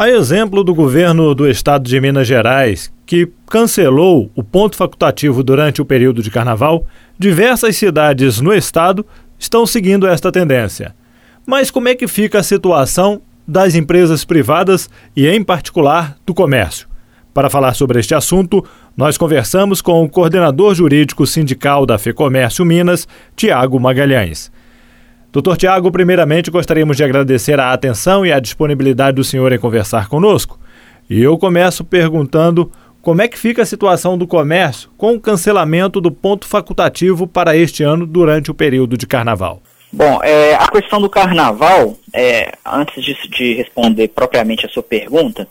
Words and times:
A 0.00 0.08
exemplo 0.08 0.62
do 0.62 0.72
governo 0.72 1.34
do 1.34 1.44
estado 1.50 1.82
de 1.82 2.00
Minas 2.00 2.24
Gerais, 2.24 2.88
que 3.04 3.28
cancelou 3.50 4.30
o 4.32 4.44
ponto 4.44 4.76
facultativo 4.76 5.42
durante 5.42 5.82
o 5.82 5.84
período 5.84 6.22
de 6.22 6.30
carnaval, 6.30 6.86
diversas 7.18 7.74
cidades 7.74 8.40
no 8.40 8.54
estado 8.54 9.04
estão 9.36 9.66
seguindo 9.66 10.06
esta 10.06 10.30
tendência. 10.30 10.94
Mas 11.44 11.68
como 11.68 11.88
é 11.88 11.96
que 11.96 12.06
fica 12.06 12.38
a 12.38 12.44
situação 12.44 13.20
das 13.44 13.74
empresas 13.74 14.24
privadas 14.24 14.88
e, 15.16 15.26
em 15.26 15.42
particular, 15.42 16.16
do 16.24 16.32
comércio? 16.32 16.86
Para 17.34 17.50
falar 17.50 17.74
sobre 17.74 17.98
este 17.98 18.14
assunto, 18.14 18.64
nós 18.96 19.18
conversamos 19.18 19.82
com 19.82 20.04
o 20.04 20.08
coordenador 20.08 20.76
jurídico 20.76 21.26
sindical 21.26 21.84
da 21.84 21.98
FEComércio 21.98 22.64
Minas, 22.64 23.08
Tiago 23.34 23.80
Magalhães. 23.80 24.48
Doutor 25.30 25.58
Tiago, 25.58 25.92
primeiramente 25.92 26.50
gostaríamos 26.50 26.96
de 26.96 27.04
agradecer 27.04 27.60
a 27.60 27.72
atenção 27.72 28.24
e 28.24 28.32
a 28.32 28.40
disponibilidade 28.40 29.16
do 29.16 29.24
senhor 29.24 29.52
em 29.52 29.58
conversar 29.58 30.08
conosco. 30.08 30.58
E 31.08 31.22
eu 31.22 31.36
começo 31.36 31.84
perguntando 31.84 32.72
como 33.02 33.20
é 33.20 33.28
que 33.28 33.38
fica 33.38 33.62
a 33.62 33.66
situação 33.66 34.16
do 34.16 34.26
comércio 34.26 34.90
com 34.96 35.14
o 35.14 35.20
cancelamento 35.20 36.00
do 36.00 36.10
ponto 36.10 36.46
facultativo 36.46 37.26
para 37.26 37.54
este 37.54 37.82
ano 37.82 38.06
durante 38.06 38.50
o 38.50 38.54
período 38.54 38.96
de 38.96 39.06
carnaval. 39.06 39.62
Bom, 39.92 40.18
é, 40.22 40.54
a 40.54 40.66
questão 40.68 41.00
do 41.00 41.10
carnaval, 41.10 41.96
é, 42.12 42.52
antes 42.64 43.02
de, 43.04 43.14
de, 43.28 43.54
responder 43.54 44.08
propriamente 44.08 44.64
a 44.64 44.68
sua 44.68 44.82
pergunta, 44.82 45.46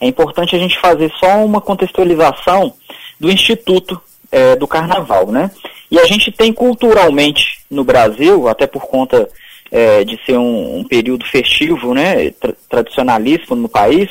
é 0.00 0.06
importante 0.06 0.54
a 0.54 0.58
gente 0.58 0.78
fazer 0.78 1.10
só 1.18 1.44
uma 1.44 1.60
contextualização 1.60 2.74
do 3.18 3.30
Instituto 3.30 4.00
é, 4.30 4.56
do 4.56 4.66
Carnaval, 4.66 5.30
né? 5.30 5.50
E 5.90 5.98
a 5.98 6.04
gente 6.04 6.32
tem 6.32 6.52
culturalmente 6.52 7.55
no 7.70 7.84
Brasil, 7.84 8.48
até 8.48 8.66
por 8.66 8.86
conta 8.86 9.28
é, 9.70 10.04
de 10.04 10.18
ser 10.24 10.38
um, 10.38 10.78
um, 10.78 10.84
período 10.84 11.24
festivo, 11.26 11.94
né, 11.94 12.30
tra 12.30 12.84
no 13.50 13.68
país, 13.68 14.10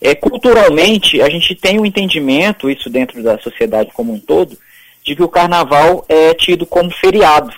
é, 0.00 0.14
culturalmente 0.14 1.22
a 1.22 1.28
gente 1.28 1.54
tem 1.54 1.80
um 1.80 1.86
entendimento, 1.86 2.68
isso 2.68 2.90
dentro 2.90 3.22
da 3.22 3.38
sociedade 3.38 3.90
como 3.94 4.12
um 4.12 4.18
todo, 4.18 4.56
de 5.02 5.14
que 5.14 5.22
o 5.22 5.28
carnaval 5.28 6.04
é 6.08 6.34
tido 6.34 6.66
como 6.66 6.90
feriado 6.90 7.52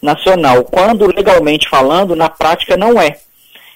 nacional, 0.00 0.64
quando 0.64 1.06
legalmente 1.06 1.68
falando, 1.68 2.16
na 2.16 2.28
prática 2.28 2.76
não 2.76 3.00
é. 3.00 3.18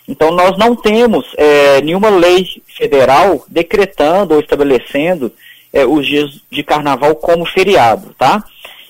Então 0.06 0.30
nós 0.30 0.58
não 0.58 0.76
temos 0.76 1.24
é, 1.36 1.80
nenhuma 1.80 2.10
lei 2.10 2.46
federal 2.76 3.44
decretando 3.48 4.34
ou 4.34 4.40
estabelecendo 4.40 5.32
é, 5.72 5.84
os 5.84 6.06
dias 6.06 6.30
de 6.50 6.62
carnaval 6.62 7.16
como 7.16 7.46
feriado, 7.46 8.14
tá? 8.18 8.44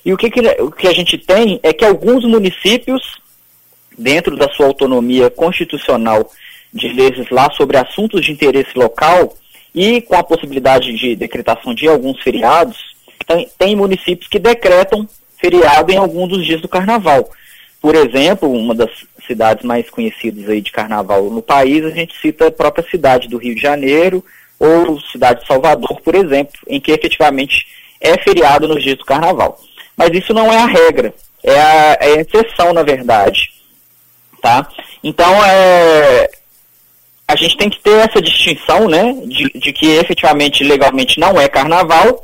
E 0.04 0.12
o 0.12 0.16
que, 0.16 0.30
que, 0.30 0.40
o 0.60 0.70
que 0.70 0.86
a 0.86 0.92
gente 0.92 1.16
tem 1.16 1.58
é 1.62 1.72
que 1.72 1.84
alguns 1.84 2.24
municípios, 2.24 3.02
dentro 3.96 4.36
da 4.36 4.48
sua 4.50 4.66
autonomia 4.66 5.30
constitucional 5.30 6.30
de 6.72 6.88
legislar 6.88 7.52
sobre 7.54 7.76
assuntos 7.76 8.24
de 8.24 8.32
interesse 8.32 8.76
local 8.76 9.34
e 9.74 10.00
com 10.02 10.16
a 10.16 10.22
possibilidade 10.22 10.92
de 10.92 11.16
decretação 11.16 11.74
de 11.74 11.88
alguns 11.88 12.20
feriados, 12.22 12.76
tem, 13.26 13.48
tem 13.58 13.76
municípios 13.76 14.28
que 14.28 14.38
decretam 14.38 15.08
feriado 15.38 15.90
em 15.90 15.96
algum 15.96 16.28
dos 16.28 16.44
dias 16.44 16.60
do 16.60 16.68
carnaval. 16.68 17.28
Por 17.80 17.94
exemplo, 17.94 18.50
uma 18.50 18.74
das 18.74 18.90
cidades 19.26 19.64
mais 19.64 19.88
conhecidas 19.90 20.48
aí 20.48 20.60
de 20.60 20.72
carnaval 20.72 21.30
no 21.30 21.42
país, 21.42 21.84
a 21.84 21.90
gente 21.90 22.14
cita 22.20 22.48
a 22.48 22.52
própria 22.52 22.86
cidade 22.90 23.28
do 23.28 23.38
Rio 23.38 23.54
de 23.54 23.60
Janeiro 23.60 24.24
ou 24.58 25.00
cidade 25.00 25.40
de 25.40 25.46
Salvador, 25.46 26.00
por 26.00 26.14
exemplo, 26.14 26.54
em 26.66 26.80
que 26.80 26.92
efetivamente 26.92 27.66
é 28.00 28.18
feriado 28.18 28.68
nos 28.68 28.82
dias 28.82 28.98
do 28.98 29.04
carnaval. 29.04 29.60
Mas 29.96 30.10
isso 30.12 30.32
não 30.32 30.52
é 30.52 30.58
a 30.58 30.66
regra, 30.66 31.14
é 31.42 31.60
a, 31.60 31.98
é 32.00 32.18
a 32.18 32.20
exceção, 32.20 32.72
na 32.72 32.82
verdade. 32.82 33.50
Tá? 34.40 34.68
Então, 35.02 35.44
é, 35.44 36.30
a 37.26 37.36
gente 37.36 37.56
tem 37.56 37.70
que 37.70 37.80
ter 37.80 38.08
essa 38.08 38.20
distinção, 38.20 38.88
né, 38.88 39.14
de, 39.26 39.50
de 39.58 39.72
que 39.72 39.86
efetivamente, 39.86 40.62
legalmente, 40.62 41.18
não 41.18 41.40
é 41.40 41.48
carnaval, 41.48 42.22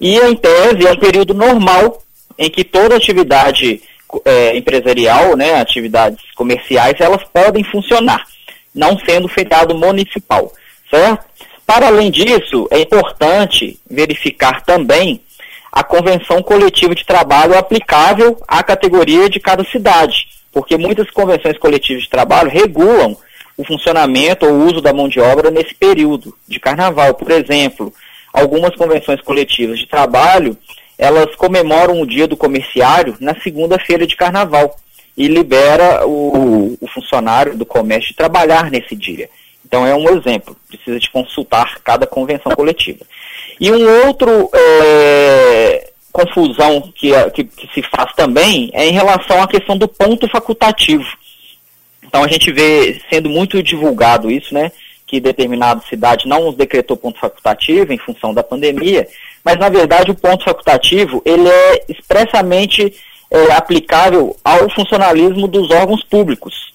e 0.00 0.18
em 0.18 0.36
tese 0.36 0.86
é 0.86 0.92
um 0.92 0.98
período 0.98 1.34
normal 1.34 2.02
em 2.38 2.48
que 2.48 2.62
toda 2.62 2.96
atividade 2.96 3.82
é, 4.24 4.56
empresarial, 4.56 5.36
né, 5.36 5.60
atividades 5.60 6.22
comerciais, 6.36 6.94
elas 7.00 7.22
podem 7.24 7.64
funcionar, 7.64 8.24
não 8.74 8.96
sendo 8.98 9.28
feriado 9.28 9.76
municipal, 9.76 10.52
certo? 10.88 11.26
Para 11.66 11.88
além 11.88 12.10
disso, 12.10 12.66
é 12.70 12.80
importante 12.80 13.78
verificar 13.90 14.62
também 14.64 15.20
a 15.72 15.82
convenção 15.82 16.42
coletiva 16.42 16.94
de 16.94 17.04
trabalho 17.04 17.56
aplicável 17.56 18.40
à 18.46 18.62
categoria 18.62 19.28
de 19.28 19.40
cada 19.40 19.64
cidade, 19.64 20.28
porque 20.52 20.76
muitas 20.76 21.10
convenções 21.10 21.58
coletivas 21.58 22.02
de 22.02 22.08
trabalho 22.08 22.50
regulam 22.50 23.16
o 23.56 23.64
funcionamento 23.64 24.46
ou 24.46 24.66
uso 24.66 24.80
da 24.80 24.92
mão 24.92 25.08
de 25.08 25.20
obra 25.20 25.50
nesse 25.50 25.74
período 25.74 26.34
de 26.46 26.60
carnaval. 26.60 27.14
Por 27.14 27.30
exemplo, 27.30 27.92
algumas 28.32 28.74
convenções 28.76 29.20
coletivas 29.20 29.78
de 29.78 29.86
trabalho 29.86 30.56
elas 30.98 31.34
comemoram 31.36 32.00
o 32.00 32.06
dia 32.06 32.26
do 32.26 32.36
comerciário 32.36 33.16
na 33.20 33.40
segunda-feira 33.40 34.04
de 34.04 34.16
carnaval 34.16 34.76
e 35.16 35.28
libera 35.28 36.04
o, 36.06 36.76
o, 36.80 36.86
funcionário 36.88 37.56
do 37.56 37.64
comércio 37.64 38.10
de 38.10 38.16
trabalhar 38.16 38.68
nesse 38.70 38.96
dia. 38.96 39.30
Então 39.68 39.86
é 39.86 39.94
um 39.94 40.08
exemplo, 40.08 40.56
precisa 40.66 40.98
de 40.98 41.10
consultar 41.10 41.78
cada 41.84 42.06
convenção 42.06 42.52
coletiva. 42.52 43.04
E 43.60 43.70
um 43.70 44.06
outro 44.06 44.50
é, 44.54 45.90
confusão 46.10 46.90
que, 46.94 47.10
que, 47.34 47.44
que 47.44 47.74
se 47.74 47.82
faz 47.90 48.14
também 48.14 48.70
é 48.72 48.86
em 48.86 48.92
relação 48.92 49.42
à 49.42 49.46
questão 49.46 49.76
do 49.76 49.86
ponto 49.86 50.26
facultativo. 50.28 51.04
Então 52.02 52.24
a 52.24 52.28
gente 52.28 52.50
vê 52.50 52.98
sendo 53.10 53.28
muito 53.28 53.62
divulgado 53.62 54.30
isso, 54.30 54.54
né? 54.54 54.72
Que 55.06 55.20
determinada 55.20 55.82
cidade 55.86 56.26
não 56.26 56.50
decretou 56.50 56.96
ponto 56.96 57.20
facultativo 57.20 57.92
em 57.92 57.98
função 57.98 58.32
da 58.32 58.42
pandemia, 58.42 59.06
mas 59.44 59.58
na 59.58 59.68
verdade 59.68 60.10
o 60.10 60.14
ponto 60.14 60.44
facultativo 60.44 61.20
ele 61.26 61.46
é 61.46 61.84
expressamente 61.90 62.94
é, 63.30 63.52
aplicável 63.52 64.34
ao 64.42 64.70
funcionalismo 64.70 65.46
dos 65.46 65.70
órgãos 65.70 66.02
públicos, 66.04 66.72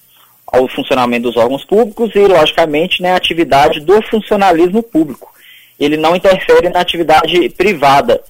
ao 0.53 0.67
funcionamento 0.67 1.23
dos 1.23 1.35
órgãos 1.35 1.65
públicos 1.65 2.11
e, 2.13 2.19
logicamente, 2.19 3.01
né, 3.01 3.13
a 3.13 3.15
atividade 3.15 3.79
do 3.79 3.99
funcionalismo 4.03 4.83
público. 4.83 5.33
Ele 5.79 5.97
não 5.97 6.15
interfere 6.15 6.69
na 6.69 6.79
atividade 6.79 7.49
privada, 7.49 8.21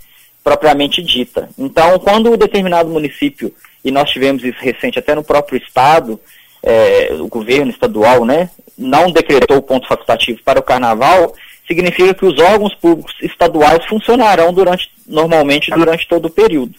propriamente 0.42 1.04
dita. 1.04 1.50
Então, 1.60 2.00
quando 2.00 2.32
um 2.32 2.38
determinado 2.38 2.90
município, 2.90 3.54
e 3.84 3.92
nós 3.92 4.10
tivemos 4.10 4.42
isso 4.42 4.58
recente 4.62 4.98
até 4.98 5.14
no 5.14 5.24
próprio 5.24 5.58
Estado, 5.58 6.18
é, 6.64 7.10
o 7.20 7.28
governo 7.28 7.70
estadual, 7.70 8.24
né, 8.24 8.50
não 8.78 9.12
decretou 9.12 9.62
ponto 9.62 9.86
facultativo 9.86 10.40
para 10.46 10.62
o 10.62 10.64
carnaval, 10.64 11.36
significa 11.68 12.14
que 12.14 12.26
os 12.26 12.40
órgãos 12.40 12.74
públicos 12.76 13.14
estaduais 13.22 13.86
funcionarão 13.86 14.54
durante, 14.54 14.90
normalmente 15.06 15.70
durante 15.72 16.08
todo 16.08 16.28
o 16.28 16.32
período, 16.32 16.74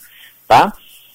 tá? 0.48 0.72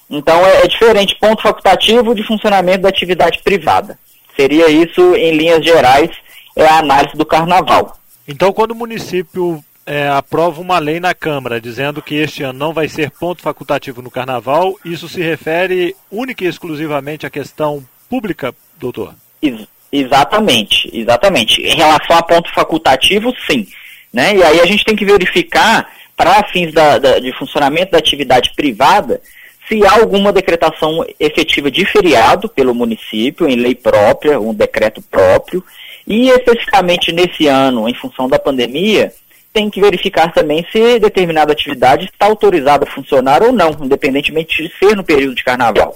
Então 0.07 0.45
é, 0.45 0.61
é 0.63 0.67
diferente 0.67 1.15
ponto 1.15 1.41
facultativo 1.41 2.13
de 2.13 2.23
funcionamento 2.23 2.83
da 2.83 2.89
atividade 2.89 3.39
privada. 3.43 3.97
Seria 4.39 4.69
isso, 4.69 5.15
em 5.15 5.35
linhas 5.35 5.65
gerais, 5.65 6.09
é 6.55 6.65
a 6.65 6.79
análise 6.79 7.17
do 7.17 7.25
carnaval. 7.25 7.97
Então, 8.25 8.53
quando 8.53 8.71
o 8.71 8.75
município 8.75 9.61
é, 9.85 10.07
aprova 10.07 10.61
uma 10.61 10.79
lei 10.79 10.97
na 10.97 11.13
Câmara 11.13 11.59
dizendo 11.59 12.01
que 12.01 12.15
este 12.15 12.43
ano 12.43 12.57
não 12.57 12.71
vai 12.71 12.87
ser 12.87 13.11
ponto 13.11 13.41
facultativo 13.41 14.01
no 14.01 14.09
carnaval, 14.09 14.79
isso 14.85 15.09
se 15.09 15.21
refere 15.21 15.93
única 16.09 16.45
e 16.45 16.47
exclusivamente 16.47 17.25
à 17.25 17.29
questão 17.29 17.83
pública, 18.09 18.55
doutor? 18.79 19.13
Isso. 19.41 19.67
Exatamente, 19.91 20.89
exatamente. 20.93 21.61
Em 21.61 21.75
relação 21.75 22.15
a 22.15 22.23
ponto 22.23 22.49
facultativo, 22.53 23.33
sim. 23.45 23.67
Né? 24.13 24.37
E 24.37 24.43
aí 24.43 24.61
a 24.61 24.65
gente 24.65 24.85
tem 24.85 24.95
que 24.95 25.03
verificar, 25.03 25.91
para 26.15 26.47
fins 26.47 26.73
da, 26.73 26.97
da, 26.97 27.19
de 27.19 27.37
funcionamento 27.37 27.91
da 27.91 27.97
atividade 27.97 28.53
privada, 28.55 29.21
se 29.69 29.85
há 29.85 29.93
alguma 29.93 30.33
decretação 30.33 31.05
efetiva 31.19 31.69
de 31.69 31.85
feriado 31.85 32.49
pelo 32.49 32.75
município, 32.75 33.47
em 33.47 33.55
lei 33.55 33.75
própria, 33.75 34.39
um 34.39 34.53
decreto 34.53 35.01
próprio, 35.01 35.63
e 36.07 36.29
especificamente 36.29 37.13
nesse 37.13 37.47
ano, 37.47 37.87
em 37.87 37.93
função 37.93 38.27
da 38.27 38.39
pandemia, 38.39 39.13
tem 39.53 39.69
que 39.69 39.79
verificar 39.79 40.33
também 40.33 40.65
se 40.71 40.99
determinada 40.99 41.53
atividade 41.53 42.05
está 42.05 42.25
autorizada 42.25 42.83
a 42.85 42.91
funcionar 42.91 43.43
ou 43.43 43.53
não, 43.53 43.69
independentemente 43.81 44.63
de 44.63 44.73
ser 44.77 44.95
no 44.95 45.03
período 45.03 45.35
de 45.35 45.43
carnaval 45.43 45.95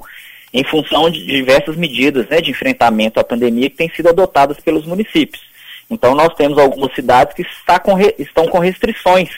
em 0.54 0.64
função 0.64 1.10
de 1.10 1.26
diversas 1.26 1.76
medidas 1.76 2.28
né, 2.30 2.40
de 2.40 2.52
enfrentamento 2.52 3.20
à 3.20 3.24
pandemia 3.24 3.70
que 3.70 3.76
têm 3.76 3.90
sido 3.90 4.10
adotadas 4.10 4.58
pelos 4.60 4.86
municípios. 4.86 5.42
Então, 5.90 6.14
nós 6.14 6.34
temos 6.36 6.58
algumas 6.60 6.94
cidades 6.94 7.34
que 7.34 7.44
com 7.80 8.00
estão 8.20 8.48
com 8.48 8.60
restrições 8.60 9.30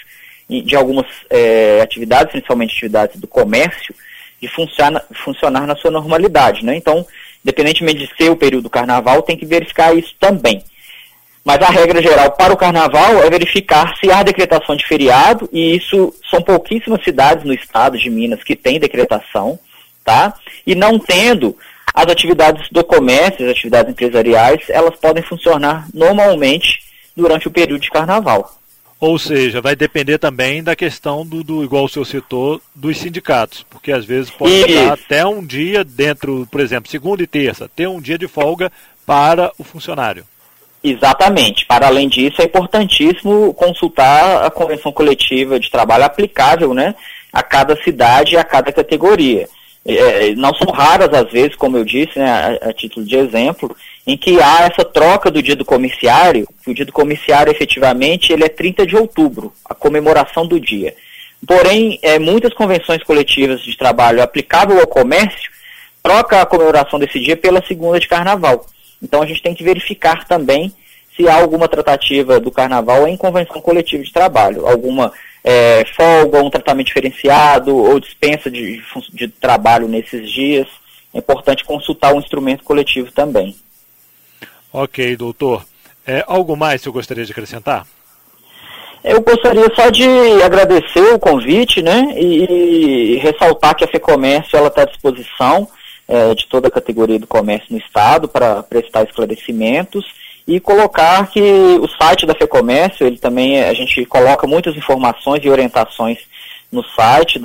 de 0.50 0.76
algumas 0.76 1.08
é, 1.30 1.80
atividades, 1.82 2.32
principalmente 2.32 2.74
atividades 2.74 3.20
do 3.20 3.28
comércio, 3.28 3.96
de 4.42 4.48
funcionar, 4.48 5.04
funcionar 5.24 5.68
na 5.68 5.76
sua 5.76 5.92
normalidade. 5.92 6.64
Né? 6.64 6.76
Então, 6.76 7.06
independentemente 7.44 8.00
de 8.00 8.16
ser 8.16 8.30
o 8.30 8.36
período 8.36 8.64
do 8.64 8.70
carnaval, 8.70 9.22
tem 9.22 9.38
que 9.38 9.46
verificar 9.46 9.96
isso 9.96 10.16
também. 10.20 10.64
Mas 11.44 11.62
a 11.62 11.70
regra 11.70 12.02
geral 12.02 12.32
para 12.32 12.54
o 12.54 12.58
carnaval 12.58 13.24
é 13.24 13.30
verificar 13.30 13.96
se 13.98 14.12
há 14.12 14.24
decretação 14.24 14.76
de 14.76 14.86
feriado, 14.86 15.48
e 15.54 15.76
isso 15.76 16.12
são 16.30 16.42
pouquíssimas 16.42 17.04
cidades 17.04 17.44
no 17.46 17.54
estado 17.54 18.00
de 18.00 18.10
Minas 18.10 18.44
que 18.44 18.56
têm 18.56 18.80
decretação 18.80 19.60
tá? 20.06 20.36
E 20.66 20.76
não 20.76 20.98
tendo 21.00 21.58
as 21.94 22.06
atividades 22.06 22.70
do 22.70 22.84
comércio, 22.84 23.44
as 23.44 23.52
atividades 23.52 23.92
empresariais, 23.92 24.62
elas 24.70 24.96
podem 24.96 25.24
funcionar 25.24 25.88
normalmente 25.94 26.80
durante 27.18 27.48
o 27.48 27.52
período 27.52 27.82
de 27.82 27.90
carnaval. 27.90 28.54
Ou 29.00 29.20
seja, 29.20 29.62
vai 29.62 29.76
depender 29.76 30.18
também 30.18 30.64
da 30.64 30.76
questão 30.76 31.26
do, 31.26 31.44
do 31.44 31.64
igual 31.64 31.86
o 31.86 31.90
senhor 31.90 32.06
citou, 32.06 32.62
dos 32.74 32.98
sindicatos, 32.98 33.66
porque 33.70 33.92
às 33.92 34.06
vezes 34.06 34.32
pode 34.32 34.74
dar 34.74 34.94
até 34.94 35.26
um 35.26 35.46
dia 35.46 35.84
dentro, 35.84 36.48
por 36.50 36.62
exemplo, 36.62 36.90
segunda 36.90 37.22
e 37.22 37.28
terça, 37.28 37.70
ter 37.76 37.88
um 37.88 38.00
dia 38.00 38.18
de 38.18 38.28
folga 38.28 38.72
para 39.06 39.52
o 39.58 39.64
funcionário. 39.64 40.26
Exatamente. 40.86 41.66
Para 41.66 41.88
além 41.88 42.08
disso, 42.08 42.42
é 42.42 42.46
importantíssimo 42.46 43.54
consultar 43.56 44.46
a 44.46 44.52
convenção 44.52 44.92
coletiva 44.92 45.60
de 45.60 45.70
trabalho 45.72 46.04
aplicável 46.04 46.74
né, 46.74 46.94
a 47.34 47.42
cada 47.42 47.76
cidade 47.84 48.36
e 48.36 48.38
a 48.38 48.44
cada 48.44 48.72
categoria. 48.72 49.50
É, 49.84 50.34
não 50.36 50.54
são 50.54 50.72
raras 50.72 51.12
as 51.14 51.32
vezes, 51.32 51.56
como 51.56 51.78
eu 51.78 51.84
disse, 51.84 52.18
né, 52.18 52.60
a, 52.62 52.70
a, 52.70 52.74
título 52.74 53.06
de 53.06 53.16
exemplo, 53.16 53.76
em 54.08 54.16
que 54.16 54.40
há 54.40 54.70
essa 54.72 54.86
troca 54.86 55.32
do 55.32 55.42
dia 55.42 55.56
do 55.56 55.66
comerciário, 55.66 56.48
que 56.64 56.72
o 56.72 56.74
dia 56.74 56.86
do 56.86 56.92
comerciário 56.92 57.52
efetivamente 57.52 58.32
ele 58.32 58.44
é 58.44 58.50
30 58.50 58.86
de 58.86 58.96
outubro, 58.96 59.52
a 59.68 59.74
comemoração 59.74 60.46
do 60.46 60.60
dia. 60.60 60.96
Porém, 61.46 62.00
é, 62.02 62.20
muitas 62.20 62.54
convenções 62.54 63.04
coletivas 63.04 63.62
de 63.62 63.78
trabalho 63.78 64.22
aplicável 64.22 64.80
ao 64.80 64.88
comércio 64.88 65.52
troca 66.02 66.42
a 66.42 66.46
comemoração 66.46 67.00
desse 67.00 67.20
dia 67.20 67.36
pela 67.36 67.66
segunda 67.66 68.00
de 68.00 68.08
carnaval. 68.08 68.66
Então 69.02 69.22
a 69.22 69.26
gente 69.26 69.42
tem 69.42 69.56
que 69.56 69.64
verificar 69.64 70.26
também 70.28 70.72
se 71.16 71.28
há 71.28 71.36
alguma 71.36 71.68
tratativa 71.68 72.40
do 72.40 72.52
carnaval 72.52 73.08
em 73.08 73.18
convenção 73.18 73.62
coletiva 73.62 74.04
de 74.04 74.12
trabalho, 74.12 74.68
alguma 74.68 75.12
é, 75.44 75.86
folga, 75.96 76.44
um 76.44 76.50
tratamento 76.50 76.88
diferenciado 76.88 77.76
ou 77.76 78.00
dispensa 78.00 78.52
de, 78.52 78.84
de 79.14 79.28
trabalho 79.28 79.88
nesses 79.88 80.30
dias. 80.30 80.68
É 81.14 81.20
importante 81.20 81.64
consultar 81.64 82.14
o 82.14 82.20
instrumento 82.20 82.64
coletivo 82.64 83.12
também. 83.12 83.56
Ok, 84.78 85.16
doutor. 85.16 85.66
É, 86.06 86.22
algo 86.28 86.54
mais 86.58 86.82
que 86.82 86.90
eu 86.90 86.92
gostaria 86.92 87.24
de 87.24 87.32
acrescentar? 87.32 87.88
Eu 89.02 89.22
gostaria 89.22 89.74
só 89.74 89.90
de 89.90 90.06
agradecer 90.44 91.14
o 91.14 91.18
convite, 91.18 91.82
né, 91.82 92.14
e, 92.18 93.14
e 93.14 93.16
ressaltar 93.20 93.74
que 93.74 93.86
a 93.86 93.88
FEComércio 93.88 94.58
ela 94.58 94.68
está 94.68 94.82
à 94.82 94.86
disposição 94.86 95.66
é, 96.10 96.36
de 96.36 96.46
toda 96.48 96.68
a 96.68 96.72
categoria 96.72 97.18
do 97.18 97.26
comércio 97.26 97.68
no 97.72 97.78
estado 97.78 98.28
para 98.28 98.64
prestar 98.64 99.04
esclarecimentos 99.04 100.06
e 100.46 100.60
colocar 100.60 101.26
que 101.32 101.40
o 101.40 101.88
site 101.88 102.26
da 102.26 102.36
FEComércio, 102.36 103.08
ele 103.08 103.18
também, 103.18 103.64
a 103.64 103.74
gente 103.74 104.06
coloca 104.06 104.46
muitas 104.46 104.76
informações 104.76 105.40
e 105.46 105.50
orientações 105.50 106.18
no 106.70 106.84
site 106.84 107.40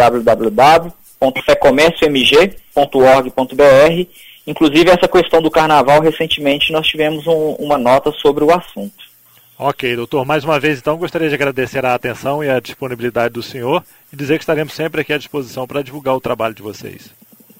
www.fecomérciomg.org.br. 1.20 4.06
Inclusive 4.46 4.90
essa 4.90 5.06
questão 5.06 5.42
do 5.42 5.50
carnaval, 5.50 6.00
recentemente 6.00 6.72
nós 6.72 6.86
tivemos 6.86 7.26
um, 7.26 7.56
uma 7.58 7.76
nota 7.76 8.10
sobre 8.12 8.42
o 8.42 8.50
assunto. 8.50 9.10
Ok, 9.58 9.94
doutor. 9.94 10.24
Mais 10.24 10.42
uma 10.42 10.58
vez, 10.58 10.78
então, 10.78 10.96
gostaria 10.96 11.28
de 11.28 11.34
agradecer 11.34 11.84
a 11.84 11.94
atenção 11.94 12.42
e 12.42 12.48
a 12.48 12.58
disponibilidade 12.58 13.34
do 13.34 13.42
senhor 13.42 13.84
e 14.10 14.16
dizer 14.16 14.38
que 14.38 14.42
estaremos 14.42 14.72
sempre 14.72 15.02
aqui 15.02 15.12
à 15.12 15.18
disposição 15.18 15.66
para 15.66 15.82
divulgar 15.82 16.16
o 16.16 16.20
trabalho 16.20 16.54
de 16.54 16.62
vocês. 16.62 17.10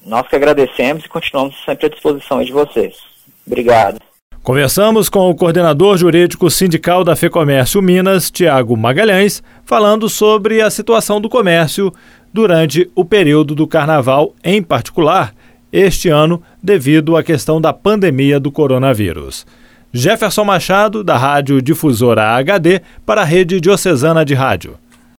Nós 0.03 0.27
que 0.27 0.35
agradecemos 0.35 1.05
e 1.05 1.09
continuamos 1.09 1.55
sempre 1.63 1.85
à 1.85 1.89
disposição 1.89 2.43
de 2.43 2.51
vocês. 2.51 2.97
Obrigado. 3.45 4.00
Conversamos 4.43 5.07
com 5.07 5.29
o 5.29 5.35
coordenador 5.35 5.95
jurídico 5.97 6.49
sindical 6.49 7.03
da 7.03 7.15
FEComércio 7.15 7.79
Minas, 7.79 8.31
Tiago 8.31 8.75
Magalhães, 8.75 9.43
falando 9.63 10.09
sobre 10.09 10.63
a 10.63 10.69
situação 10.71 11.21
do 11.21 11.29
comércio 11.29 11.93
durante 12.33 12.89
o 12.95 13.05
período 13.05 13.53
do 13.53 13.67
carnaval, 13.67 14.33
em 14.43 14.63
particular, 14.63 15.31
este 15.71 16.09
ano, 16.09 16.41
devido 16.61 17.15
à 17.15 17.21
questão 17.21 17.61
da 17.61 17.71
pandemia 17.71 18.39
do 18.39 18.51
coronavírus. 18.51 19.45
Jefferson 19.93 20.43
Machado, 20.43 21.03
da 21.03 21.19
Rádio 21.19 21.61
Difusora 21.61 22.29
HD, 22.29 22.81
para 23.05 23.21
a 23.21 23.25
Rede 23.25 23.61
Diocesana 23.61 24.25
de 24.25 24.33
Rádio. 24.33 24.75